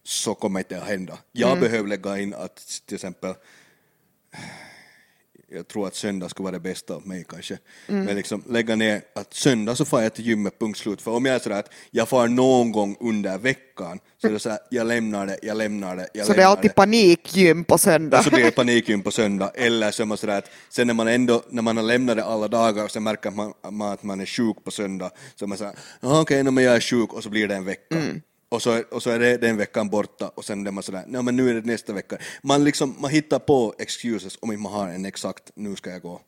[0.04, 1.18] så kommer det inte att hända.
[1.32, 3.34] Jag behöver lägga in att till exempel
[5.48, 7.58] jag tror att söndag skulle vara det bästa av mig kanske.
[7.86, 11.02] Men liksom lägga ner att söndag så får jag till gymmet, punkt slut.
[11.02, 14.38] För om jag är sådär att jag far någon gång under veckan så är det
[14.38, 17.78] såhär, jag lämnar det, jag lämnar det, jag Så det är lämnar alltid panikgym på
[17.78, 18.18] söndag.
[18.18, 20.94] och så blir det panikgym på söndag, eller så är man sådär att sen när
[20.94, 24.02] man ändå, när man har lämnat det alla dagar och sen märker man, man att
[24.02, 26.80] man är sjuk på söndag, så är man såhär, "Jaha, okej, okay, men jag är
[26.80, 27.96] sjuk och så blir det en vecka.
[28.48, 31.22] Och så, och så är det den veckan borta och sen är man sådär, nej
[31.22, 32.18] men nu är det nästa vecka.
[32.42, 36.20] Man liksom, man hittar på excuses om man har en exakt, nu ska jag gå.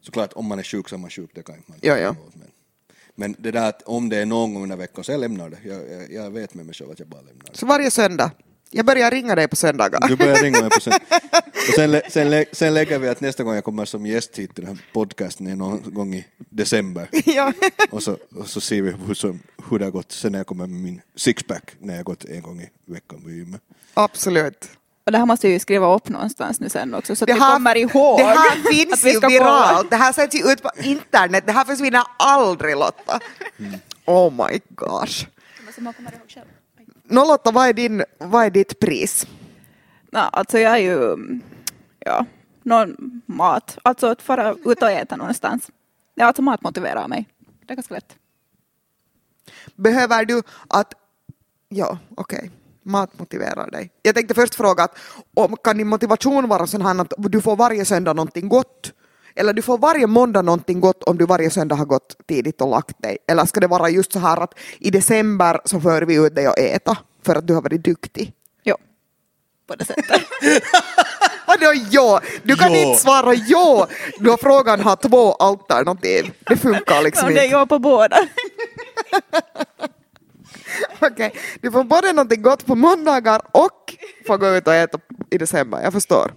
[0.00, 2.16] Såklart, om man är sjuk så är man sjuk, det kan inte man Ja, ja.
[2.34, 2.50] Men,
[3.14, 5.58] men det där att om det är någon gång under veckan så jag lämnar det.
[5.64, 7.58] Jag, jag, jag vet med mig själv att jag bara lämnar det.
[7.58, 8.30] Så varje söndag.
[8.70, 10.08] Jag börjar ringa dig på söndagar.
[10.08, 10.92] Du börjar ringa mig på sen.
[11.68, 14.38] Och sen, lä- sen, lä- sen lägger vi att nästa gång jag kommer som gäst
[14.38, 17.08] hit till den här podcasten är någon gång i december.
[17.24, 17.52] ja.
[17.90, 20.46] Och så, och så ser vi hur, som, hur det har gått sen när jag
[20.46, 23.60] kommer med min sixpack när jag gått en gång i veckan på gymmet.
[23.94, 24.70] Absolut.
[25.06, 27.34] Och det här måste jag ju skriva upp någonstans nu sen också så att Det
[27.34, 29.90] vi här, kommer ihåg det här finns vi ju viralt.
[29.90, 31.44] Det här sätts ju ut på internet.
[31.46, 33.20] Det här försvinner aldrig Lotta.
[34.04, 35.26] Oh my gosh.
[35.74, 36.46] Så man kommer ihåg själv.
[37.10, 39.26] Nå Lotta, vad är, din, vad är ditt pris?
[40.12, 41.16] Nå, alltså jag är ju,
[41.98, 42.26] ja,
[42.62, 43.78] någon mat.
[43.82, 45.70] Alltså att fara ut och äta någonstans.
[46.14, 47.28] Ja, alltså mat motiverar mig.
[47.66, 48.16] Det är ganska lätt.
[49.74, 50.94] Behöver du att...
[51.68, 52.50] Ja, okej.
[52.82, 53.90] Mat motiverar dig.
[54.02, 54.98] Jag tänkte först fråga att
[55.34, 58.92] om, kan din motivation vara sån här att du får varje söndag någonting gott?
[59.38, 62.68] Eller du får varje måndag någonting gott om du varje söndag har gått tidigt och
[62.70, 63.18] lagt dig?
[63.28, 66.48] Eller ska det vara just så här att i december så för vi ut dig
[66.48, 66.96] och äta
[67.26, 68.32] för att du har varit duktig?
[68.64, 68.76] Jo,
[69.68, 70.04] på det sättet.
[71.46, 72.20] Vadå ja?
[72.42, 72.78] Du kan Ja.
[72.78, 76.32] inte svara ja då frågan har två alternativ.
[76.46, 77.56] Det funkar liksom det är inte.
[77.56, 78.16] jag på båda.
[81.00, 83.94] Okej, Du får både någonting gott på måndagar och
[84.26, 84.98] får gå ut och äta
[85.30, 85.80] i december.
[85.82, 86.32] Jag förstår.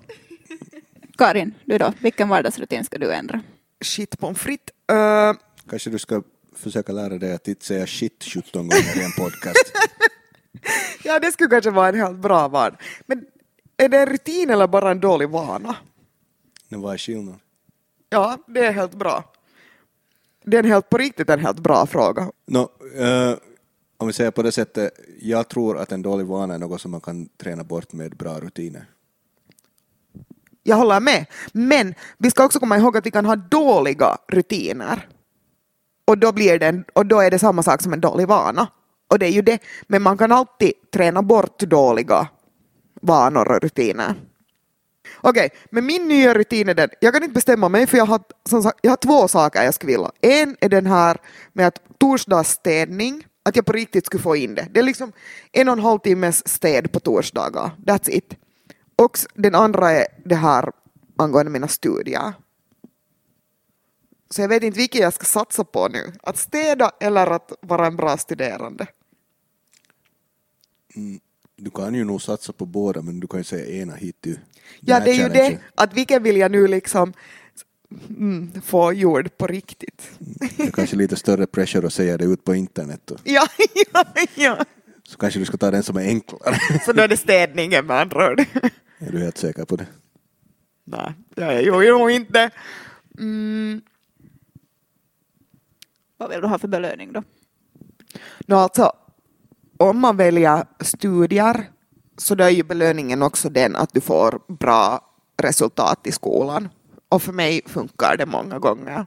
[1.22, 1.94] Karin, du då?
[2.00, 3.42] Vilken vardagsrutin ska du ändra?
[3.82, 4.76] Shit pommes frites.
[4.92, 6.24] Uh, Kanske du ska
[6.56, 9.74] försöka lära dig att inte säga shit 17 gånger i en podcast.
[11.04, 12.78] ja, det skulle kanske vara en helt bra van.
[13.06, 13.26] Men
[13.78, 15.76] är det en rutin eller bara en dålig vana?
[16.70, 17.40] Men vad är skillnaden?
[18.10, 19.34] Ja, det är helt bra.
[20.44, 22.32] Det är en helt på riktigt en helt bra fråga.
[22.46, 23.36] Nå, eh,
[23.98, 26.92] om vi säger på det sättet, jag tror att en dålig vana är något som
[26.92, 28.86] man kan träna bort med bra rutiner.
[30.64, 31.26] Jag håller med.
[31.52, 35.08] Men vi ska också komma ihåg att vi kan ha dåliga rutiner.
[36.06, 38.68] Och då, blir det en, och då är det samma sak som en dålig vana.
[39.10, 39.60] Och det är ju det.
[39.88, 42.28] Men man kan alltid träna bort dåliga
[43.02, 44.16] vanor och rutiner.
[45.22, 48.22] Okej, men min nya rutin är den, jag kan inte bestämma mig för jag har,
[48.50, 50.12] som sagt, jag har två saker jag skulle vilja.
[50.22, 51.18] En är den här
[51.54, 54.68] med att torsdagsstädning Att jag på riktigt skulle få in det.
[54.72, 55.12] Det är liksom
[55.52, 57.72] en och en halv timmes städ på torsdagar.
[57.86, 58.36] That's it.
[59.04, 60.72] Och den andra är det här
[61.18, 62.34] angående mina studier.
[64.30, 66.14] Så jag vet inte vilket jag ska satsa på nu.
[66.24, 68.88] Att städa eller att vara en bra studerande.
[71.56, 74.40] Du kan ju nog satsa på båda, men du kan ju säga ena hit till
[74.80, 75.60] Ja, det är ju det.
[75.76, 77.14] Att vilken vill jag nu liksom
[78.10, 80.12] mm, få gjord på riktigt.
[80.58, 83.02] Det är kanske lite större pressure att säga det ut på internet.
[83.06, 83.16] Då.
[83.24, 83.48] ja,
[83.94, 84.66] ja, ja.
[85.04, 86.56] Så kanske du ska ta den som är enklare.
[86.86, 88.46] Så då är det städningen med andra ord.
[89.08, 89.88] Är du helt säker på det?
[90.84, 92.50] Nej, jag är ju nog inte.
[93.20, 93.82] Mm,
[96.18, 97.24] Vad vill du ha för belöning då?
[98.48, 98.92] no, alltså,
[99.78, 101.70] om man väljer studier
[102.18, 106.70] så då är ju belöningen också den att du får bra resultat i skolan.
[107.10, 109.06] Och för mig funkar det många gånger.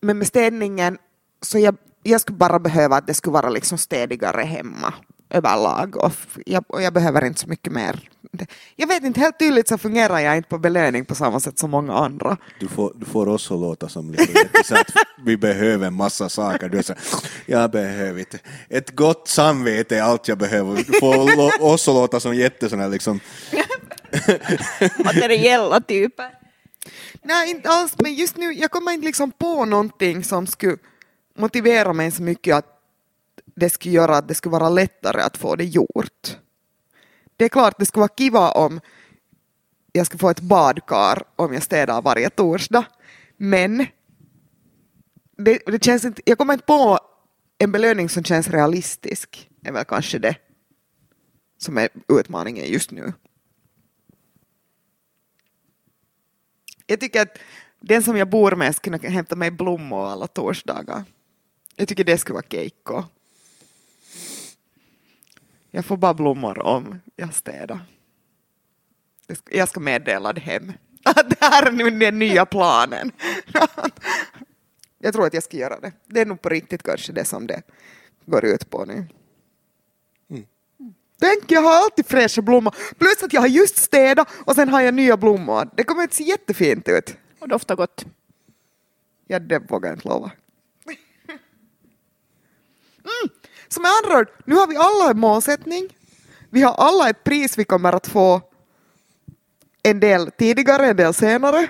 [0.00, 0.98] Men med städningen
[1.42, 4.94] så jag, jag skulle bara behöva att det skulle vara liksom städigare hemma
[5.30, 6.12] överlag och
[6.46, 8.10] jag, och jag behöver inte så mycket mer.
[8.36, 8.46] Det-
[8.76, 11.70] Jag vet inte, helt tydligt så fungerar jag inte på belöning på samma sätt som
[11.70, 12.36] många andra.
[12.60, 14.90] Du får, du får oss att låta som lite så att
[15.24, 16.68] vi behöver en massa saker.
[16.68, 16.94] Du är så
[17.46, 18.38] jag behöver inte.
[18.68, 20.76] Ett gott samvete är allt jag behöver.
[20.76, 23.20] Du får lo- oss att låta som jätte såna här liksom.
[25.04, 26.30] Materiella typer.
[27.22, 30.76] Nej, inte alls, men just nu, jag kommer inte liksom på någonting som skulle
[31.38, 32.66] motivera mig så mycket att
[33.56, 36.36] det skulle göra att det skulle vara lättare att få det gjort.
[37.36, 38.80] Det är klart, det skulle vara kiva om
[39.92, 42.84] jag ska få ett badkar om jag städar varje torsdag,
[43.36, 43.86] men
[45.36, 46.98] det, det känns inte, jag kommer inte på
[47.58, 50.36] en belöning som känns realistisk, är väl kanske det
[51.58, 53.12] som är utmaningen just nu.
[56.86, 57.38] Jag tycker att
[57.80, 61.04] den som jag bor med skulle kunna hämta mig blommor alla torsdagar.
[61.76, 63.04] Jag tycker det skulle vara keikko.
[65.76, 67.80] Jag får bara blommor om jag städar.
[69.50, 70.72] Jag ska meddela det hem.
[71.04, 73.12] Det här är nu den nya planen.
[74.98, 75.92] Jag tror att jag ska göra det.
[76.06, 77.62] Det är nog på riktigt kanske det som det
[78.26, 79.06] går ut på nu.
[81.20, 82.74] Tänk, jag har alltid fräscha blommor.
[82.98, 85.70] Plus att jag har just städat och sen har jag nya blommor.
[85.76, 87.16] Det kommer att se jättefint ut.
[87.38, 88.06] Och doftar gott.
[89.26, 90.30] Ja, det vågar jag inte lova.
[93.22, 93.30] Mm.
[93.68, 95.88] Så med andra ord, nu har vi alla en målsättning.
[96.50, 98.40] Vi har alla ett pris vi kommer att få
[99.82, 101.68] en del tidigare, en del senare.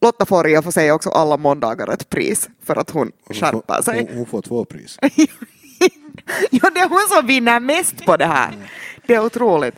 [0.00, 3.36] Lotta får i och för sig också alla måndagar ett pris för att hon Hon
[3.36, 4.06] skärper sig.
[4.08, 4.98] hon, hon får två pris.
[6.50, 8.70] ja, det är hon som vinner mest på det här.
[9.06, 9.74] Det är otroligt.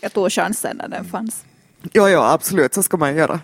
[0.00, 1.44] Jag tog chansen när den fanns.
[1.92, 3.40] Jo, jo, absolut, så ska man göra.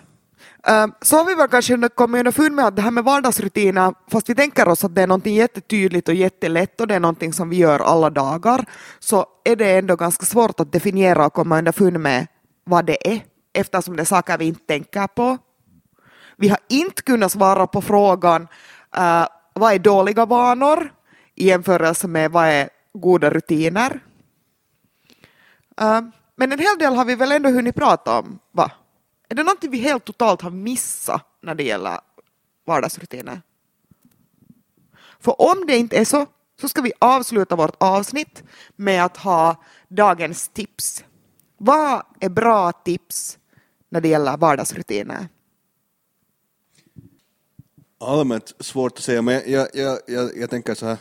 [0.67, 4.29] Ähm, så har vi väl kanske kommit underfund med att det här med vardagsrutiner, fast
[4.29, 7.49] vi tänker oss att det är någonting jättetydligt och jättelätt och det är någonting som
[7.49, 8.65] vi gör alla dagar,
[8.99, 12.27] så är det ändå ganska svårt att definiera och komma underfund med
[12.63, 13.21] vad det är,
[13.53, 15.37] eftersom det är saker vi inte tänker på.
[16.37, 18.41] Vi har inte kunnat svara på frågan
[18.97, 20.93] uh, vad är dåliga vanor
[21.35, 23.99] i jämförelse med vad är goda rutiner.
[25.81, 26.01] Uh,
[26.35, 28.71] men en hel del har vi väl ändå hunnit prata om, va?
[29.29, 31.99] Är det någonting vi helt totalt har missat när det gäller
[32.65, 33.41] vardagsrutiner?
[35.19, 36.25] För om det inte är så,
[36.61, 38.43] så ska vi avsluta vårt avsnitt
[38.75, 41.03] med att ha dagens tips.
[41.57, 43.37] Vad är bra tips
[43.89, 45.27] när det gäller vardagsrutiner?
[47.99, 50.97] Allmänt svårt att säga, men jag, jag, jag, jag tänker så här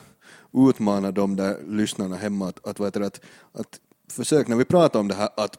[0.53, 3.21] utmana de där lyssnarna hemma att, att, vad att,
[3.53, 5.59] att försök när vi pratar om det här att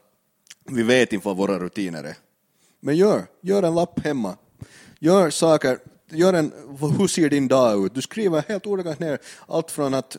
[0.66, 2.16] vi vet inte vad våra rutiner är.
[2.80, 4.38] Men gör, gör en lapp hemma.
[5.00, 6.54] Gör saker, gör en,
[6.98, 7.96] hur ser din dag ut?
[7.96, 10.18] Du skriver helt ordagrant ner allt från att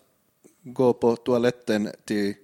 [0.63, 2.35] gå på toaletten till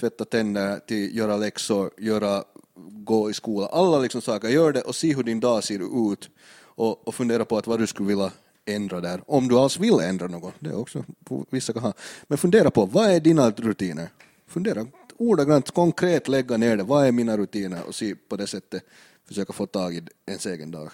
[0.00, 2.44] tvätta tänder, till göra läxor, göra,
[2.90, 3.68] gå i skolan.
[3.72, 7.44] Alla liksom saker, gör det och se hur din dag ser ut och, och fundera
[7.44, 8.32] på att vad du skulle vilja
[8.64, 9.22] ändra där.
[9.26, 11.04] Om du alls vill ändra något, det är också
[11.50, 11.92] vissa kan ha.
[12.26, 14.08] Men fundera på, vad är dina rutiner?
[14.46, 18.82] Fundera ordagrant, konkret lägga ner det, vad är mina rutiner och se på det sättet
[19.28, 20.90] försöka få tag i ens egen dag.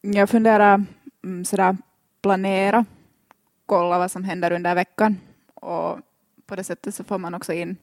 [0.00, 0.84] Jag funderar
[1.24, 1.76] mm, sådär
[2.22, 2.84] planera,
[3.66, 5.20] kolla vad som händer under veckan
[5.54, 5.98] och
[6.46, 7.76] på det sättet så får man också in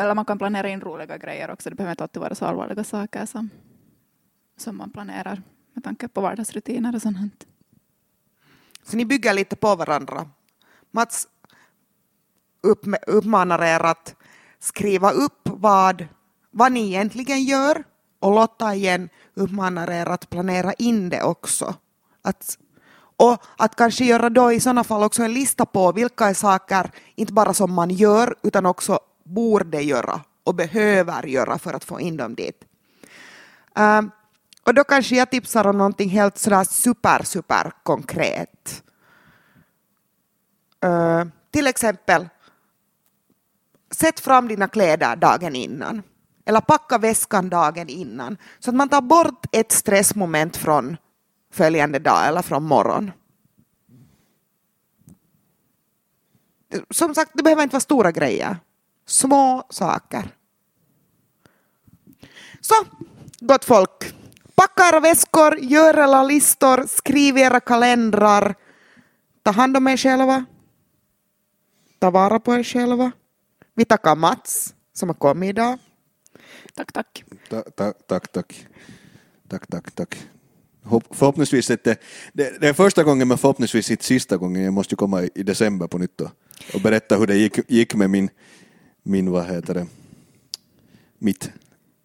[0.00, 1.70] eller man kan planera in roliga grejer också.
[1.70, 3.50] Det behöver inte alltid vara så allvarliga saker som,
[4.56, 5.42] som man planerar
[5.72, 7.46] med tanke på vardagsrutiner och sånt.
[8.82, 10.30] Så ni bygger lite på varandra.
[10.90, 11.28] Mats
[12.60, 14.16] upp, uppmanar er att
[14.62, 16.06] skriva upp vad,
[16.50, 17.84] vad ni egentligen gör
[18.20, 21.74] och Lotta igen uppmanar er att planera in det också.
[22.22, 22.58] Att
[23.16, 26.90] Och att kanske göra då i sådana fall också en lista på vilka är saker,
[27.14, 32.00] inte bara som man gör, utan också borde göra och behöver göra för att få
[32.00, 32.64] in dem dit.
[33.78, 34.02] Uh,
[34.66, 38.82] och då kanske jag tipsar om någonting helt sådär super, super konkret.
[40.84, 42.28] Uh, till exempel,
[43.94, 46.02] sätt fram dina kläder dagen innan.
[46.44, 48.36] Eller packa väskan dagen innan.
[48.58, 50.96] Så att man tar bort ett stressmoment från
[51.52, 53.10] följande dag eller från morgon.
[56.90, 58.56] Som sagt, det behöver inte vara stora grejer.
[59.06, 60.28] Små saker.
[62.60, 62.74] Så,
[63.40, 64.14] gott folk.
[64.54, 68.54] Packa era väskor, gör era listor, skriv era kalendrar.
[69.42, 70.44] Ta hand om er själva.
[71.98, 73.12] Ta vara på er själva.
[73.74, 75.78] Vi tackar Mats som har kommit idag.
[76.74, 77.24] Tack, tack.
[77.50, 78.66] Ta, ta, tack, tack.
[79.48, 80.16] Tack, tack, tack.
[80.84, 81.96] Hopp, förhoppningsvis inte,
[82.32, 84.62] det, det är första gången men förhoppningsvis inte sista gången.
[84.62, 86.20] Jag måste ju komma i, december på nytt
[86.74, 88.30] och berätta hur det gick, gick med min,
[89.02, 89.86] min, vad heter det,
[91.18, 91.44] mitt,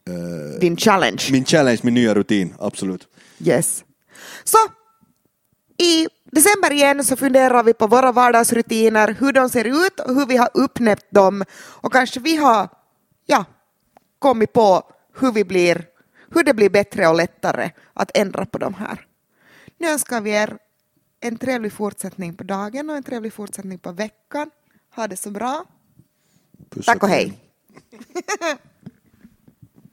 [0.07, 1.23] eh, Din challenge.
[1.31, 3.07] min challenge, min nya rutin, absolut.
[3.39, 3.83] Yes.
[4.43, 4.57] Så
[5.83, 10.25] i december igen så funderar vi på våra vardagsrutiner, hur de ser ut och hur
[10.25, 11.43] vi har uppnämnt dem
[11.81, 12.69] och kanske vi har
[13.25, 13.45] ja,
[14.19, 14.83] kommit på
[15.19, 15.85] hur, vi blir,
[16.31, 19.05] hur det blir bättre och lättare att ändra på de här.
[19.77, 20.57] Nu önskar vi er
[21.19, 24.49] en trevlig fortsättning på dagen och en trevlig fortsättning på veckan.
[24.95, 25.65] Ha det så bra.
[26.69, 27.33] Puss Tack och hej.